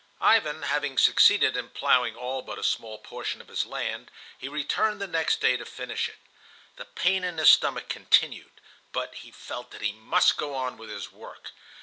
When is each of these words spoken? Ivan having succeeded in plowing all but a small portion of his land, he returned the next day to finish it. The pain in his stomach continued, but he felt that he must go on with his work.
Ivan 0.19 0.63
having 0.63 0.97
succeeded 0.97 1.55
in 1.55 1.69
plowing 1.69 2.15
all 2.15 2.41
but 2.41 2.57
a 2.57 2.63
small 2.63 2.97
portion 2.97 3.39
of 3.39 3.49
his 3.49 3.67
land, 3.67 4.09
he 4.35 4.47
returned 4.47 4.99
the 4.99 5.05
next 5.05 5.39
day 5.41 5.57
to 5.57 5.63
finish 5.63 6.09
it. 6.09 6.17
The 6.77 6.85
pain 6.85 7.23
in 7.23 7.37
his 7.37 7.51
stomach 7.51 7.87
continued, 7.87 8.59
but 8.93 9.13
he 9.13 9.29
felt 9.29 9.69
that 9.69 9.83
he 9.83 9.91
must 9.93 10.37
go 10.37 10.55
on 10.55 10.75
with 10.77 10.89
his 10.89 11.11
work. 11.11 11.51